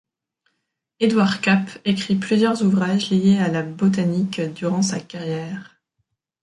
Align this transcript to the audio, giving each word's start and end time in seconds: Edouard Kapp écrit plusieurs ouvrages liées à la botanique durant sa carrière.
Edouard 0.99 1.41
Kapp 1.41 1.69
écrit 1.85 2.15
plusieurs 2.15 2.63
ouvrages 2.63 3.11
liées 3.11 3.37
à 3.37 3.49
la 3.49 3.61
botanique 3.61 4.41
durant 4.55 4.81
sa 4.81 4.99
carrière. 4.99 5.79